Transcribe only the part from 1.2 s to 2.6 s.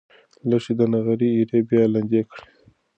ایرې بیا لندې کړې.